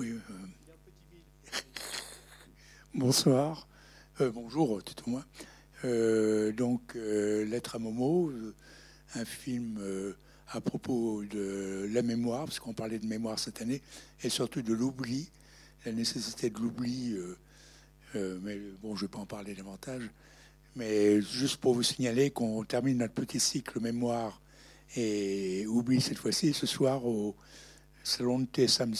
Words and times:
Oui. 0.00 0.14
Bonsoir. 2.94 3.68
bonjour, 4.18 4.82
tout 4.82 4.94
au 5.06 5.10
moins. 5.10 6.52
donc, 6.54 6.94
Lettre 6.94 7.74
à 7.76 7.78
Momo, 7.78 8.32
un 9.14 9.24
film 9.26 9.78
à 10.48 10.62
propos 10.62 11.22
de 11.24 11.86
la 11.92 12.00
mémoire, 12.00 12.46
parce 12.46 12.58
qu'on 12.60 12.72
parlait 12.72 12.98
de 12.98 13.04
mémoire 13.04 13.38
cette 13.38 13.60
année, 13.60 13.82
et 14.22 14.30
surtout 14.30 14.62
de 14.62 14.72
l'oubli, 14.72 15.28
la 15.84 15.92
nécessité 15.92 16.48
de 16.48 16.58
l'oubli. 16.60 17.12
Euh, 17.12 17.36
euh, 18.16 18.38
mais 18.42 18.58
bon, 18.80 18.96
je 18.96 19.04
ne 19.04 19.06
vais 19.06 19.12
pas 19.12 19.18
en 19.18 19.26
parler 19.26 19.54
davantage. 19.54 20.08
Mais 20.76 21.20
juste 21.20 21.58
pour 21.58 21.74
vous 21.74 21.82
signaler 21.82 22.30
qu'on 22.30 22.64
termine 22.64 22.96
notre 22.96 23.12
petit 23.12 23.38
cycle 23.38 23.78
mémoire 23.80 24.40
et 24.96 25.66
oubli 25.66 26.00
cette 26.00 26.16
fois-ci 26.16 26.54
ce 26.54 26.66
soir 26.66 27.04
au 27.04 27.36
salon 28.02 28.40
de 28.40 28.46
thé 28.46 28.66
Sem 28.68 28.94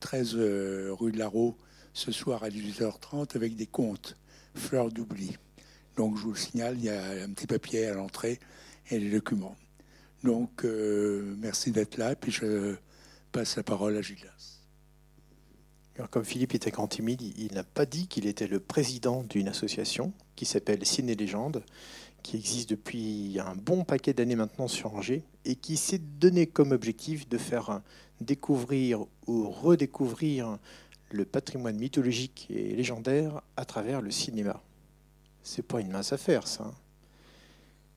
13 0.00 0.34
euh, 0.34 0.90
rue 0.92 1.12
de 1.12 1.18
la 1.18 1.28
Rue, 1.28 1.52
ce 1.92 2.12
soir 2.12 2.42
à 2.42 2.48
18h30 2.48 3.36
avec 3.36 3.56
des 3.56 3.66
contes, 3.66 4.16
fleurs 4.54 4.90
d'oubli. 4.90 5.36
Donc 5.96 6.16
je 6.16 6.22
vous 6.22 6.32
le 6.32 6.38
signale, 6.38 6.76
il 6.78 6.84
y 6.84 6.90
a 6.90 7.24
un 7.24 7.30
petit 7.32 7.46
papier 7.46 7.86
à 7.86 7.94
l'entrée 7.94 8.40
et 8.90 8.98
les 8.98 9.10
documents. 9.10 9.56
Donc, 10.22 10.64
euh, 10.64 11.34
merci 11.38 11.70
d'être 11.70 11.96
là. 11.96 12.14
Puis 12.14 12.32
je 12.32 12.76
passe 13.32 13.56
la 13.56 13.62
parole 13.62 13.96
à 13.96 14.02
Gildas. 14.02 14.59
Comme 16.10 16.24
Philippe 16.24 16.54
était 16.54 16.70
grand 16.70 16.88
timide, 16.88 17.22
il 17.36 17.52
n'a 17.54 17.64
pas 17.64 17.86
dit 17.86 18.06
qu'il 18.06 18.26
était 18.26 18.46
le 18.46 18.60
président 18.60 19.22
d'une 19.24 19.48
association 19.48 20.12
qui 20.36 20.44
s'appelle 20.44 20.84
Ciné 20.86 21.14
Légende, 21.14 21.62
qui 22.22 22.36
existe 22.36 22.70
depuis 22.70 23.38
un 23.44 23.54
bon 23.54 23.84
paquet 23.84 24.12
d'années 24.12 24.36
maintenant 24.36 24.68
sur 24.68 24.94
Angers 24.94 25.24
et 25.44 25.56
qui 25.56 25.76
s'est 25.76 25.98
donné 25.98 26.46
comme 26.46 26.72
objectif 26.72 27.28
de 27.28 27.38
faire 27.38 27.80
découvrir 28.20 29.04
ou 29.26 29.50
redécouvrir 29.50 30.58
le 31.10 31.24
patrimoine 31.24 31.76
mythologique 31.76 32.46
et 32.50 32.74
légendaire 32.76 33.40
à 33.56 33.64
travers 33.64 34.00
le 34.00 34.10
cinéma. 34.10 34.62
C'est 35.42 35.66
pas 35.66 35.80
une 35.80 35.90
mince 35.90 36.12
affaire, 36.12 36.46
ça. 36.46 36.64
Hein. 36.64 36.74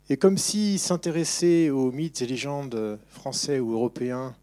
Et 0.10 0.18
comme 0.18 0.38
si 0.38 0.80
s'intéresser 0.80 1.70
aux 1.70 1.92
mythes 1.92 2.22
et 2.22 2.28
légendes 2.28 3.00
français 3.08 3.60
ou 3.60 3.72
européens 3.74 4.36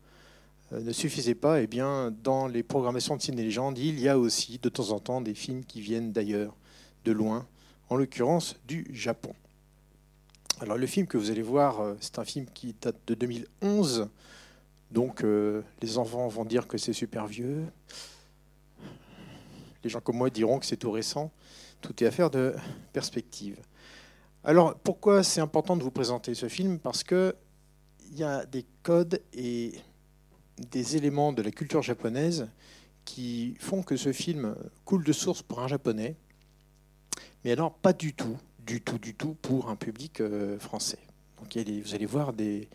ne 0.72 0.92
suffisait 0.92 1.34
pas, 1.34 1.60
eh 1.60 1.66
bien, 1.66 2.12
dans 2.22 2.46
les 2.46 2.62
programmations 2.62 3.16
de 3.16 3.22
ciné 3.22 3.42
légendes, 3.42 3.78
il 3.78 3.98
y 3.98 4.08
a 4.08 4.18
aussi 4.18 4.58
de 4.58 4.68
temps 4.68 4.90
en 4.90 5.00
temps 5.00 5.20
des 5.20 5.34
films 5.34 5.64
qui 5.64 5.80
viennent 5.80 6.12
d'ailleurs, 6.12 6.54
de 7.04 7.12
loin, 7.12 7.46
en 7.88 7.96
l'occurrence 7.96 8.56
du 8.66 8.86
Japon. 8.92 9.34
Alors 10.60 10.76
le 10.76 10.86
film 10.86 11.06
que 11.06 11.16
vous 11.16 11.30
allez 11.30 11.42
voir, 11.42 11.80
euh, 11.80 11.94
c'est 12.00 12.18
un 12.18 12.24
film 12.24 12.46
qui 12.52 12.74
date 12.80 12.98
de 13.06 13.14
2011, 13.14 14.08
donc 14.90 15.24
euh, 15.24 15.62
les 15.80 15.98
enfants 15.98 16.28
vont 16.28 16.44
dire 16.44 16.68
que 16.68 16.76
c'est 16.76 16.92
super 16.92 17.26
vieux. 17.26 17.64
Les 19.82 19.88
gens 19.88 20.00
comme 20.00 20.18
moi 20.18 20.28
diront 20.30 20.58
que 20.58 20.66
c'est 20.66 20.76
tout 20.76 20.90
récent. 20.90 21.30
Tout 21.80 22.04
est 22.04 22.06
affaire 22.06 22.28
de 22.28 22.54
perspective. 22.92 23.56
Alors 24.44 24.74
pourquoi 24.74 25.22
c'est 25.22 25.40
important 25.40 25.76
de 25.76 25.82
vous 25.82 25.90
présenter 25.90 26.34
ce 26.34 26.48
film? 26.48 26.78
Parce 26.78 27.02
qu'il 27.02 27.32
y 28.12 28.22
a 28.22 28.44
des 28.44 28.66
codes 28.82 29.22
et 29.32 29.72
des 30.70 30.96
éléments 30.96 31.32
de 31.32 31.42
la 31.42 31.50
culture 31.50 31.82
japonaise 31.82 32.48
qui 33.04 33.56
font 33.58 33.82
que 33.82 33.96
ce 33.96 34.12
film 34.12 34.54
coule 34.84 35.04
de 35.04 35.12
source 35.12 35.42
pour 35.42 35.60
un 35.60 35.68
japonais, 35.68 36.16
mais 37.44 37.52
alors 37.52 37.72
pas 37.72 37.92
du 37.92 38.12
tout, 38.12 38.36
du 38.66 38.80
tout, 38.80 38.98
du 38.98 39.14
tout 39.14 39.34
pour 39.40 39.70
un 39.70 39.76
public 39.76 40.20
euh, 40.20 40.58
français. 40.58 40.98
Donc 41.38 41.56
vous 41.56 41.94
allez 41.94 42.06
voir 42.06 42.32
des, 42.32 42.68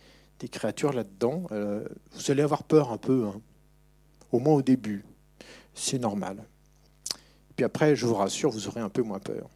créatures 0.51 0.93
là-dedans. 0.93 1.43
Euh, 1.51 1.87
vous 2.11 2.31
allez 2.31 2.41
avoir 2.41 2.63
peur 2.63 2.91
un 2.91 2.97
peu, 2.97 3.25
hein. 3.25 3.39
au 4.31 4.39
moins 4.39 4.55
au 4.55 4.61
début. 4.61 5.05
C'est 5.73 5.99
normal. 5.99 6.43
puis 7.55 7.65
après, 7.65 7.95
je 7.95 8.05
vous 8.05 8.15
rassure, 8.15 8.49
vous 8.49 8.67
aurez 8.67 8.81
un 8.81 8.89
peu 8.89 9.01
moins 9.01 9.19
peur. 9.19 9.49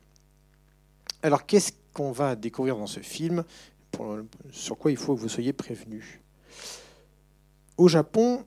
Alors 1.24 1.46
qu'est-ce 1.46 1.72
qu'on 1.94 2.12
va 2.12 2.36
découvrir 2.36 2.78
dans 2.78 2.88
ce 2.88 3.00
film, 3.00 3.44
sur 4.52 4.78
quoi 4.78 4.92
il 4.92 4.98
faut 4.98 5.16
que 5.16 5.22
vous 5.22 5.30
soyez 5.30 5.54
prévenus? 5.54 6.20
Au 7.80 7.88
Japon, 7.88 8.44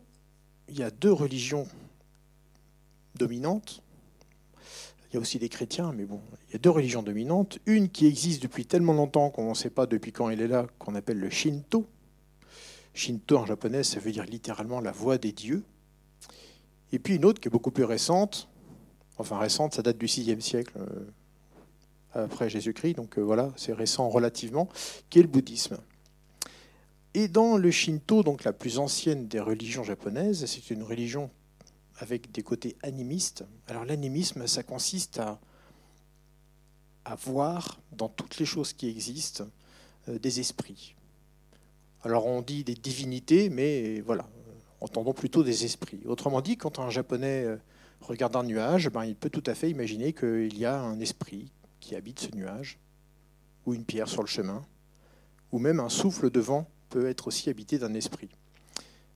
il 0.69 0.78
y 0.78 0.82
a 0.82 0.91
deux 0.91 1.10
religions 1.10 1.66
dominantes. 3.15 3.82
Il 5.09 5.15
y 5.15 5.16
a 5.16 5.20
aussi 5.20 5.38
des 5.38 5.48
chrétiens, 5.48 5.94
mais 5.97 6.04
bon, 6.04 6.20
il 6.48 6.53
y 6.53 6.56
a 6.56 6.59
deux 6.59 6.69
religions 6.69 7.03
dominantes. 7.03 7.59
Une 7.65 7.88
qui 7.88 8.06
existe 8.06 8.43
depuis 8.43 8.66
tellement 8.66 8.93
longtemps 8.93 9.31
qu'on 9.31 9.48
ne 9.48 9.54
sait 9.54 9.70
pas 9.70 9.87
depuis 9.87 10.12
quand 10.12 10.28
elle 10.28 10.43
est 10.43 10.48
là, 10.48 10.66
qu'on 10.78 10.94
appelle 10.94 11.19
le 11.19 11.31
Shinto. 11.31 11.87
Shinto 12.93 13.38
en 13.38 13.47
japonais, 13.47 13.84
ça 13.84 14.00
veut 14.00 14.12
dire 14.12 14.26
littéralement 14.26 14.82
la 14.82 14.93
voix 14.93 15.16
des 15.16 15.32
dieux. 15.32 15.64
Et 16.93 16.99
puis 16.99 17.16
une 17.16 17.25
autre 17.25 17.41
qui 17.41 17.49
est 17.49 17.50
beaucoup 17.50 17.70
plus 17.70 17.84
récente, 17.84 18.50
enfin 19.16 19.38
récente, 19.38 19.72
ça 19.72 19.81
date 19.81 19.97
du 19.97 20.04
VIe 20.04 20.43
siècle, 20.43 20.75
euh, 20.76 21.06
après 22.12 22.50
Jésus-Christ, 22.50 22.97
donc 22.97 23.19
euh, 23.19 23.22
voilà, 23.22 23.50
c'est 23.56 23.72
récent 23.72 24.10
relativement, 24.10 24.69
qui 25.09 25.20
est 25.20 25.22
le 25.22 25.28
bouddhisme. 25.28 25.78
Et 27.15 27.28
dans 27.28 27.59
le 27.59 27.71
Shinto, 27.71 28.23
donc 28.23 28.45
la 28.45 28.55
plus 28.55 28.78
ancienne 28.78 29.28
des 29.28 29.41
religions 29.41 29.84
japonaises, 29.84 30.47
c'est 30.47 30.71
une 30.71 30.83
religion 30.83 31.31
avec 31.99 32.33
des 32.33 32.43
côtés 32.43 32.77
animistes. 32.83 33.45
Alors 33.67 33.84
l'animisme, 33.84 34.47
ça 34.47 34.62
consiste 34.62 35.19
à, 35.19 35.39
voir 37.17 37.81
dans 37.93 38.09
toutes 38.09 38.39
les 38.39 38.47
choses 38.47 38.73
qui 38.73 38.89
existent 38.89 39.45
euh, 40.09 40.19
des 40.19 40.41
esprits. 40.41 40.95
Alors 42.03 42.27
on 42.27 42.41
dit 42.41 42.65
des 42.65 42.75
divinités, 42.75 43.50
mais 43.50 44.00
voilà, 44.00 44.29
entendons 44.81 45.12
plutôt 45.12 45.43
des 45.43 45.67
esprits. 45.67 46.00
Autrement 46.06 46.41
dit, 46.41 46.56
quand 46.56 46.79
un 46.79 46.89
japonais 46.89 47.44
euh, 47.44 47.56
regarde 48.00 48.34
un 48.37 48.44
nuage, 48.44 48.89
ben, 48.89 49.05
il 49.05 49.17
peut 49.17 49.31
tout 49.31 49.43
à 49.47 49.55
fait 49.55 49.69
imaginer 49.69 50.15
qu'il 50.15 50.56
y 50.56 50.65
a 50.65 50.81
un 50.81 50.99
esprit 51.00 51.53
qui 51.81 51.94
habite 51.94 52.21
ce 52.21 52.34
nuage, 52.34 52.79
ou 53.67 53.75
une 53.75 53.84
pierre 53.84 54.09
sur 54.09 54.23
le 54.23 54.29
chemin, 54.29 54.62
ou 55.50 55.59
même 55.59 55.81
un 55.81 55.91
souffle 55.91 56.31
de 56.31 56.41
vent 56.41 56.67
peut 56.92 57.08
être 57.08 57.26
aussi 57.26 57.48
habité 57.48 57.78
d'un 57.78 57.94
esprit. 57.94 58.28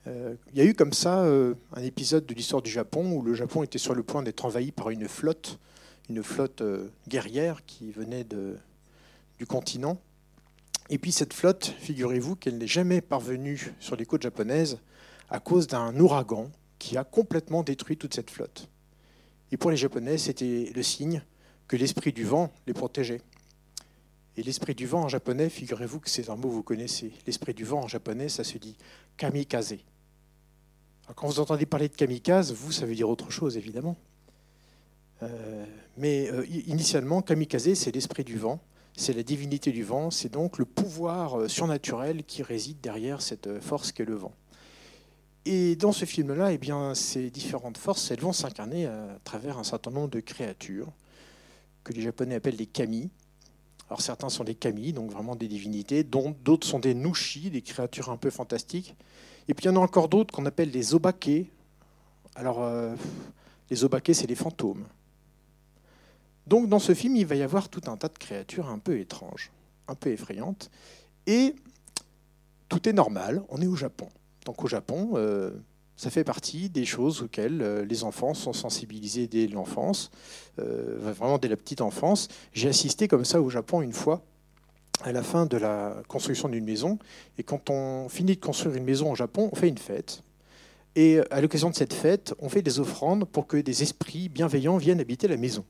Euh, 0.06 0.34
il 0.52 0.58
y 0.58 0.62
a 0.62 0.64
eu 0.64 0.72
comme 0.72 0.94
ça 0.94 1.24
euh, 1.24 1.54
un 1.74 1.82
épisode 1.82 2.24
de 2.24 2.32
l'histoire 2.32 2.62
du 2.62 2.70
Japon 2.70 3.12
où 3.12 3.22
le 3.22 3.34
Japon 3.34 3.62
était 3.62 3.78
sur 3.78 3.94
le 3.94 4.02
point 4.02 4.22
d'être 4.22 4.46
envahi 4.46 4.72
par 4.72 4.88
une 4.88 5.06
flotte, 5.06 5.58
une 6.08 6.22
flotte 6.22 6.62
euh, 6.62 6.88
guerrière 7.06 7.66
qui 7.66 7.90
venait 7.90 8.24
du 8.24 9.46
continent. 9.46 10.00
Et 10.88 10.96
puis 10.96 11.12
cette 11.12 11.34
flotte, 11.34 11.74
figurez-vous 11.80 12.34
qu'elle 12.34 12.56
n'est 12.56 12.66
jamais 12.66 13.02
parvenue 13.02 13.74
sur 13.78 13.96
les 13.96 14.06
côtes 14.06 14.22
japonaises 14.22 14.78
à 15.28 15.38
cause 15.38 15.66
d'un 15.66 15.98
ouragan 16.00 16.50
qui 16.78 16.96
a 16.96 17.04
complètement 17.04 17.62
détruit 17.62 17.98
toute 17.98 18.14
cette 18.14 18.30
flotte. 18.30 18.70
Et 19.52 19.58
pour 19.58 19.70
les 19.70 19.76
Japonais, 19.76 20.16
c'était 20.18 20.72
le 20.74 20.82
signe 20.82 21.22
que 21.68 21.76
l'esprit 21.76 22.12
du 22.12 22.24
vent 22.24 22.52
les 22.66 22.72
protégeait. 22.72 23.20
Et 24.36 24.42
l'esprit 24.42 24.74
du 24.74 24.86
vent 24.86 25.02
en 25.02 25.08
japonais, 25.08 25.48
figurez-vous 25.48 26.00
que 26.00 26.10
c'est 26.10 26.28
un 26.28 26.36
mot 26.36 26.48
que 26.48 26.54
vous 26.54 26.62
connaissez. 26.62 27.12
L'esprit 27.26 27.54
du 27.54 27.64
vent 27.64 27.84
en 27.84 27.88
japonais, 27.88 28.28
ça 28.28 28.44
se 28.44 28.58
dit 28.58 28.76
kamikaze. 29.16 29.76
quand 31.14 31.26
vous 31.26 31.40
entendez 31.40 31.64
parler 31.64 31.88
de 31.88 31.94
kamikaze, 31.94 32.52
vous, 32.52 32.70
ça 32.70 32.84
veut 32.84 32.94
dire 32.94 33.08
autre 33.08 33.30
chose, 33.30 33.56
évidemment. 33.56 33.96
Euh, 35.22 35.64
mais 35.96 36.30
euh, 36.30 36.44
initialement, 36.66 37.22
kamikaze, 37.22 37.72
c'est 37.74 37.94
l'esprit 37.94 38.24
du 38.24 38.36
vent, 38.36 38.60
c'est 38.94 39.14
la 39.14 39.22
divinité 39.22 39.72
du 39.72 39.82
vent, 39.82 40.10
c'est 40.10 40.30
donc 40.30 40.58
le 40.58 40.66
pouvoir 40.66 41.40
euh, 41.40 41.48
surnaturel 41.48 42.22
qui 42.24 42.42
réside 42.42 42.78
derrière 42.82 43.22
cette 43.22 43.60
force 43.60 43.90
qu'est 43.90 44.04
le 44.04 44.16
vent. 44.16 44.34
Et 45.46 45.76
dans 45.76 45.92
ce 45.92 46.04
film-là, 46.04 46.52
eh 46.52 46.58
bien, 46.58 46.94
ces 46.94 47.30
différentes 47.30 47.78
forces, 47.78 48.10
elles 48.10 48.20
vont 48.20 48.32
s'incarner 48.32 48.86
à 48.86 49.18
travers 49.24 49.58
un 49.58 49.64
certain 49.64 49.92
nombre 49.92 50.10
de 50.10 50.20
créatures 50.20 50.92
que 51.84 51.92
les 51.92 52.02
Japonais 52.02 52.34
appellent 52.34 52.56
des 52.56 52.66
kami. 52.66 53.10
Alors 53.88 54.00
certains 54.00 54.28
sont 54.28 54.44
des 54.44 54.54
kami, 54.54 54.92
donc 54.92 55.10
vraiment 55.10 55.36
des 55.36 55.48
divinités, 55.48 56.02
dont 56.02 56.34
d'autres 56.44 56.66
sont 56.66 56.80
des 56.80 56.94
nushi, 56.94 57.50
des 57.50 57.62
créatures 57.62 58.10
un 58.10 58.16
peu 58.16 58.30
fantastiques. 58.30 58.96
Et 59.48 59.54
puis 59.54 59.64
il 59.64 59.68
y 59.68 59.70
en 59.70 59.76
a 59.76 59.80
encore 59.80 60.08
d'autres 60.08 60.34
qu'on 60.34 60.46
appelle 60.46 60.70
les 60.70 60.94
obake. 60.94 61.50
Alors 62.34 62.62
euh, 62.62 62.94
les 63.70 63.84
obake, 63.84 64.10
c'est 64.12 64.26
les 64.26 64.34
fantômes. 64.34 64.84
Donc 66.46 66.68
dans 66.68 66.78
ce 66.78 66.94
film, 66.94 67.16
il 67.16 67.26
va 67.26 67.36
y 67.36 67.42
avoir 67.42 67.68
tout 67.68 67.82
un 67.86 67.96
tas 67.96 68.08
de 68.08 68.18
créatures 68.18 68.68
un 68.68 68.78
peu 68.78 68.98
étranges, 68.98 69.50
un 69.88 69.94
peu 69.94 70.10
effrayantes. 70.10 70.70
Et 71.26 71.54
tout 72.68 72.88
est 72.88 72.92
normal, 72.92 73.42
on 73.48 73.60
est 73.62 73.66
au 73.66 73.76
Japon. 73.76 74.08
Donc 74.44 74.64
au 74.64 74.68
Japon, 74.68 75.12
euh, 75.14 75.50
ça 75.96 76.10
fait 76.10 76.24
partie 76.24 76.68
des 76.68 76.84
choses 76.84 77.22
auxquelles 77.22 77.62
euh, 77.62 77.84
les 77.84 78.04
enfants 78.04 78.34
sont 78.34 78.52
sensibilisés 78.52 79.26
dès 79.26 79.46
l'enfance, 79.46 80.10
euh, 80.58 80.96
vraiment 80.98 81.38
dès 81.38 81.48
la 81.48 81.56
petite 81.56 81.80
enfance. 81.80 82.28
J'ai 82.52 82.68
assisté 82.68 83.08
comme 83.08 83.24
ça 83.24 83.40
au 83.40 83.48
Japon 83.48 83.80
une 83.80 83.92
fois, 83.92 84.22
à 85.02 85.12
la 85.12 85.22
fin 85.22 85.46
de 85.46 85.56
la 85.56 85.96
construction 86.08 86.48
d'une 86.48 86.64
maison. 86.64 86.98
Et 87.38 87.42
quand 87.42 87.70
on 87.70 88.08
finit 88.08 88.36
de 88.36 88.40
construire 88.40 88.76
une 88.76 88.84
maison 88.84 89.10
au 89.10 89.14
Japon, 89.14 89.48
on 89.52 89.56
fait 89.56 89.68
une 89.68 89.78
fête. 89.78 90.22
Et 90.96 91.20
à 91.30 91.40
l'occasion 91.40 91.70
de 91.70 91.74
cette 91.74 91.92
fête, 91.92 92.34
on 92.40 92.48
fait 92.48 92.62
des 92.62 92.80
offrandes 92.80 93.26
pour 93.26 93.46
que 93.46 93.58
des 93.58 93.82
esprits 93.82 94.28
bienveillants 94.28 94.78
viennent 94.78 95.00
habiter 95.00 95.28
la 95.28 95.36
maison. 95.36 95.64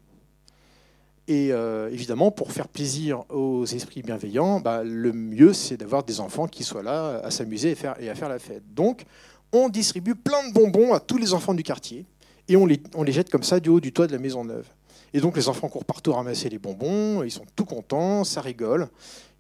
Et 1.29 1.53
euh, 1.53 1.89
évidemment, 1.91 2.31
pour 2.31 2.53
faire 2.53 2.69
plaisir 2.69 3.25
aux 3.31 3.65
esprits 3.67 4.03
bienveillants, 4.03 4.61
bah, 4.61 4.85
le 4.85 5.13
mieux, 5.13 5.53
c'est 5.53 5.77
d'avoir 5.77 6.05
des 6.05 6.21
enfants 6.21 6.47
qui 6.47 6.63
soient 6.63 6.85
là 6.85 7.21
à 7.25 7.31
s'amuser 7.31 7.77
et, 8.01 8.09
à 8.09 8.15
faire 8.15 8.29
la 8.29 8.39
fête. 8.39 8.63
Donc, 8.75 9.05
on 9.53 9.69
distribue 9.69 10.15
plein 10.15 10.49
de 10.49 10.53
bonbons 10.53 10.93
à 10.93 11.01
tous 11.01 11.19
les 11.19 11.35
enfants 11.35 11.55
du 11.55 11.63
quartier 11.63 12.07
et 12.49 12.57
on 12.57 12.67
les, 12.67 12.81
on 12.95 13.03
les 13.03 13.13
jette 13.13 13.31
comme 13.31 13.43
ça 13.43 13.59
du 13.59 13.69
haut 13.71 13.81
du 13.81 13.93
toit 13.93 14.07
de 14.07 14.13
la 14.13 14.19
maison 14.19 14.45
neuve. 14.45 14.67
Et 15.15 15.21
donc 15.21 15.37
les 15.37 15.49
enfants 15.49 15.69
courent 15.69 15.85
partout 15.85 16.13
ramasser 16.13 16.49
les 16.49 16.59
bonbons, 16.59 17.23
ils 17.23 17.31
sont 17.31 17.47
tout 17.55 17.65
contents, 17.65 18.25
ça 18.25 18.41
rigole. 18.41 18.89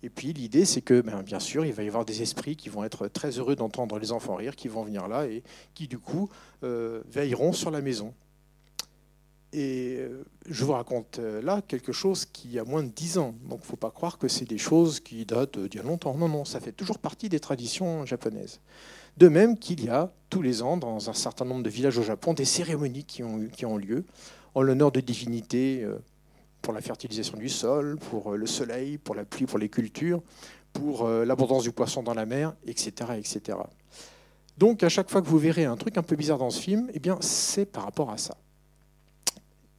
Et 0.03 0.11
puis 0.11 0.32
l'idée, 0.32 0.65
c'est 0.65 0.81
que, 0.81 1.00
ben, 1.00 1.23
bien 1.23 1.41
sûr, 1.41 1.65
il 1.67 1.73
va 1.73 1.82
y 1.82 1.89
avoir 1.89 2.05
des 2.05 2.23
esprits 2.23 2.56
qui 2.56 2.69
vont 2.69 2.85
être 2.85 3.09
très 3.09 3.31
heureux 3.31 3.56
d'entendre 3.56 3.99
les 3.99 4.12
enfants 4.12 4.37
rire, 4.37 4.55
qui 4.55 4.69
vont 4.69 4.85
venir 4.85 5.09
là 5.09 5.27
et 5.27 5.43
qui, 5.75 5.89
du 5.89 5.99
coup, 5.99 6.29
euh, 6.62 7.03
veilleront 7.11 7.53
sur 7.53 7.71
la 7.71 7.81
maison. 7.81 8.15
Et 9.52 9.96
euh, 9.98 10.25
je 10.48 10.64
vous 10.64 10.72
raconte 10.72 11.19
euh, 11.19 11.40
là 11.40 11.62
quelque 11.66 11.93
chose 11.93 12.26
qui 12.26 12.58
a 12.58 12.64
moins 12.64 12.82
de 12.82 12.90
10 12.90 13.19
ans. 13.19 13.34
Donc 13.48 13.60
il 13.60 13.62
ne 13.62 13.66
faut 13.66 13.76
pas 13.76 13.90
croire 13.90 14.19
que 14.19 14.28
c'est 14.28 14.44
des 14.44 14.58
choses 14.58 15.00
qui 15.00 15.25
datent 15.25 15.58
d'il 15.58 15.76
y 15.76 15.81
a 15.81 15.87
longtemps. 15.87 16.14
Non, 16.14 16.28
non, 16.28 16.44
ça 16.44 16.60
fait 16.60 16.72
toujours 16.72 16.98
partie 16.98 17.28
des 17.28 17.40
traditions 17.40 18.04
japonaises. 18.04 18.60
De 19.16 19.28
même 19.28 19.58
qu'il 19.58 19.84
y 19.84 19.88
a 19.88 20.12
tous 20.28 20.43
les 20.43 20.62
ans, 20.62 20.76
dans 20.76 21.08
un 21.08 21.14
certain 21.14 21.44
nombre 21.44 21.62
de 21.62 21.70
villages 21.70 21.96
au 21.96 22.02
Japon, 22.02 22.34
des 22.34 22.44
cérémonies 22.44 23.04
qui 23.04 23.22
ont, 23.22 23.46
qui 23.46 23.64
ont 23.64 23.78
lieu 23.78 24.04
en 24.54 24.62
l'honneur 24.62 24.93
de 24.93 25.00
divinités 25.00 25.87
pour 26.60 26.75
la 26.75 26.82
fertilisation 26.82 27.38
du 27.38 27.48
sol, 27.48 27.96
pour 28.10 28.32
le 28.32 28.46
soleil, 28.46 28.98
pour 28.98 29.14
la 29.14 29.25
pluie, 29.25 29.46
pour 29.46 29.58
les 29.58 29.70
cultures, 29.70 30.22
pour 30.75 31.08
l'abondance 31.08 31.62
du 31.62 31.72
poisson 31.72 32.02
dans 32.02 32.14
la 32.14 32.26
mer, 32.26 32.54
etc., 32.66 33.12
etc. 33.16 33.58
Donc 34.58 34.82
à 34.82 34.88
chaque 34.88 35.10
fois 35.10 35.22
que 35.22 35.28
vous 35.28 35.38
verrez 35.38 35.64
un 35.64 35.76
truc 35.76 35.96
un 35.96 36.02
peu 36.02 36.16
bizarre 36.16 36.38
dans 36.38 36.50
ce 36.50 36.60
film, 36.60 36.90
eh 36.93 37.00
c'est 37.20 37.66
par 37.66 37.84
rapport 37.84 38.10
à 38.10 38.19
ça. 38.19 38.37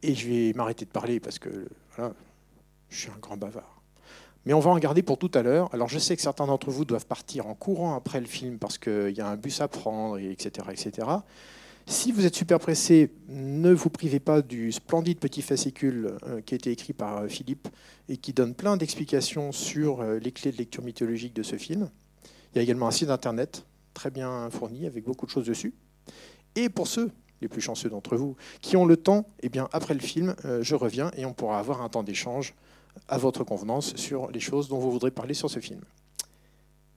Et 0.03 0.15
je 0.15 0.27
vais 0.27 0.53
m'arrêter 0.53 0.85
de 0.85 0.91
parler 0.91 1.19
parce 1.19 1.39
que 1.39 1.67
je 2.89 2.97
suis 2.97 3.09
un 3.09 3.19
grand 3.19 3.37
bavard. 3.37 3.81
Mais 4.45 4.53
on 4.53 4.59
va 4.59 4.71
en 4.71 4.79
garder 4.79 5.01
pour 5.01 5.17
tout 5.17 5.31
à 5.33 5.41
l'heure. 5.41 5.73
Alors 5.73 5.89
je 5.89 5.99
sais 5.99 6.15
que 6.15 6.21
certains 6.21 6.47
d'entre 6.47 6.71
vous 6.71 6.85
doivent 6.85 7.05
partir 7.05 7.47
en 7.47 7.53
courant 7.53 7.95
après 7.95 8.21
le 8.21 8.27
film 8.27 8.59
parce 8.59 8.77
qu'il 8.77 9.11
y 9.11 9.21
a 9.21 9.27
un 9.27 9.35
bus 9.35 9.59
à 9.59 9.67
prendre, 9.67 10.17
etc., 10.19 10.67
etc. 10.71 11.07
Si 11.89 12.11
vous 12.11 12.25
êtes 12.25 12.35
super 12.35 12.59
pressé, 12.59 13.11
ne 13.29 13.71
vous 13.71 13.89
privez 13.89 14.19
pas 14.19 14.41
du 14.41 14.73
splendide 14.73 15.19
petit 15.19 15.41
fascicule 15.41 16.17
euh, 16.27 16.41
qui 16.41 16.53
a 16.53 16.57
été 16.57 16.69
écrit 16.69 16.91
par 16.91 17.19
euh, 17.19 17.27
Philippe 17.29 17.69
et 18.09 18.17
qui 18.17 18.33
donne 18.33 18.53
plein 18.53 18.75
d'explications 18.75 19.53
sur 19.53 20.01
euh, 20.01 20.19
les 20.19 20.33
clés 20.33 20.51
de 20.51 20.57
lecture 20.57 20.83
mythologique 20.83 21.33
de 21.33 21.43
ce 21.43 21.55
film. 21.55 21.89
Il 22.51 22.57
y 22.57 22.59
a 22.59 22.61
également 22.61 22.89
un 22.89 22.91
site 22.91 23.09
internet 23.09 23.65
très 23.93 24.11
bien 24.11 24.49
fourni 24.49 24.85
avec 24.85 25.05
beaucoup 25.05 25.25
de 25.25 25.31
choses 25.31 25.45
dessus. 25.45 25.73
Et 26.55 26.67
pour 26.67 26.87
ceux 26.87 27.09
les 27.41 27.47
plus 27.47 27.61
chanceux 27.61 27.89
d'entre 27.89 28.15
vous, 28.15 28.35
qui 28.61 28.77
ont 28.77 28.85
le 28.85 28.97
temps, 28.97 29.27
eh 29.41 29.49
bien, 29.49 29.67
après 29.71 29.93
le 29.93 29.99
film, 29.99 30.35
euh, 30.45 30.63
je 30.63 30.75
reviens 30.75 31.11
et 31.15 31.25
on 31.25 31.33
pourra 31.33 31.59
avoir 31.59 31.81
un 31.81 31.89
temps 31.89 32.03
d'échange 32.03 32.53
à 33.07 33.17
votre 33.17 33.43
convenance 33.43 33.95
sur 33.95 34.31
les 34.31 34.39
choses 34.39 34.67
dont 34.67 34.79
vous 34.79 34.91
voudrez 34.91 35.11
parler 35.11 35.33
sur 35.33 35.49
ce 35.49 35.59
film. 35.59 35.81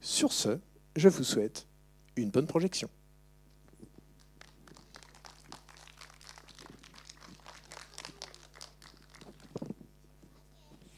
Sur 0.01 0.33
ce, 0.33 0.59
je 0.97 1.09
vous 1.09 1.25
souhaite 1.25 1.67
une 2.17 2.31
bonne 2.31 2.47
projection. 2.47 2.89